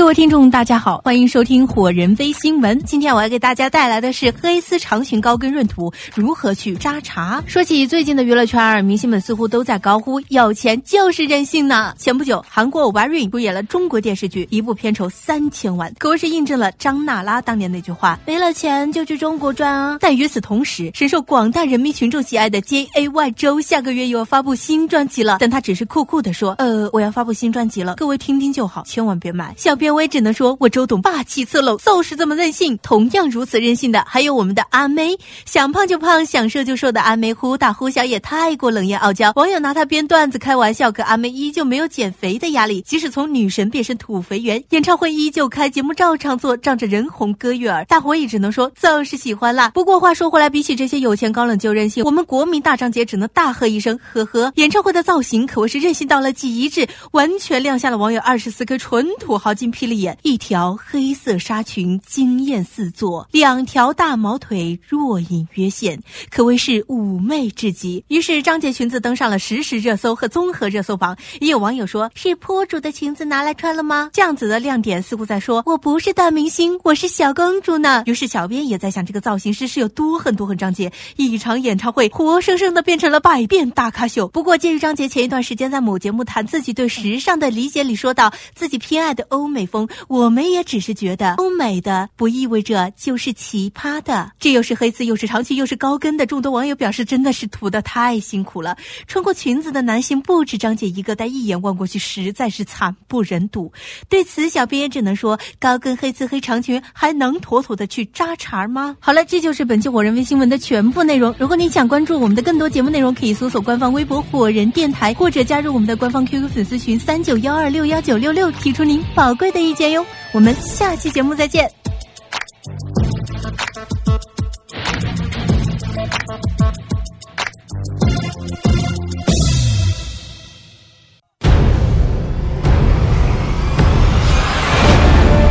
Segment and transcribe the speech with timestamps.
[0.00, 2.82] 各位听众，大家好，欢迎收听火人微新闻。
[2.84, 7.44] 今天我要给大家带来的是黑丝长裙高跟闰土如何去扎茬。
[7.46, 11.94] 说起最近的娱乐圈，明星们似乎都在高呼“有钱就是任性”呢。
[11.98, 29.89] 前不久，韩国欧巴 Rain 主演了中国电视剧，一部片酬三千万，可谓是印证了张娜拉当年那句话：“没了钱就去中国赚啊。”但与此同时，深受广大人民群众喜爱的 J A Y 周下个月又要发布新专辑了，但他只是酷酷的说：“呃，我要发布新专辑了，各位听听就好，千万别买。”小编。
[29.90, 32.78] 我也只能说，我周董霸气侧漏，就是这么任性。
[32.82, 39.32] 同样如此任性的，还有我们的阿妹，想胖就胖，想瘦就瘦的阿妹，忽大忽小也太过冷艳傲娇。
[39.36, 49.70] 网友拿她编段子开玩笑，可阿妹依旧没有减肥的压力，即使从女神变身土肥圆，演唱会依旧开，节目照常做，仗着人红歌悦耳，大伙也只能说就是喜欢啦。
[49.70, 54.52] 不过话说回来，比起这些有钱高冷就任性，我们国民大张杰只能大喝一声呵呵。
[54.56, 59.70] 演唱会的造型可谓是任性到了极致，完全亮相了网友二十四颗纯土豪金。
[59.80, 65.98] 霹雳眼，一条黑色纱裙惊艳四座，两条大毛腿若隐约现，
[66.30, 68.04] 可谓是妩媚至极。
[68.08, 71.16] 于是张杰裙子登上了实时热搜和综合热搜榜。
[71.40, 80.58] 也有网友说：“是坡主的裙子拿来穿了吗？”这样子的亮点似乎在说：“我不是大明星，我是小公主呢。”于是小编也在想，这个造型师是有多狠多狠？
[80.58, 84.28] 张杰一场演唱会活生生的变成了百变大咖秀。
[84.28, 89.66] 不过，鉴于张杰前一段时间在某节目谈自己对时尚的理解里说到自己偏爱的欧美。
[89.70, 94.32] 风，我们也只是觉得欧美的不意味着就是奇葩的。
[94.38, 96.26] 这又是黑丝，又是长裙，又是高跟的。
[96.26, 98.76] 众多网友表示，真的是涂的太辛苦了。
[99.06, 103.72] 穿过裙子的男性不止张姐一个，但一眼望过去实在是惨不忍睹。
[104.08, 108.96] 对此，小编也只能说，高跟黑丝黑长裙还能妥妥的去扎茬吗？
[109.00, 111.34] 好了，这就是本期火人微新闻的全部内容。
[111.38, 119.59] 如果你想关注我们的更多节目内容，可以搜索官方微博“火人电台”，或者加入我们的官方 QQ 粉丝群三九幺二六幺九六六，提出您宝贵的。
[119.60, 121.70] 意见哟，我们下期节目再见。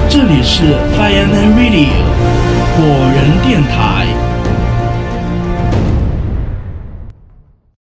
[0.09, 1.87] 这里是 Fireman Radio
[2.75, 2.83] 火
[3.13, 4.08] 人电台。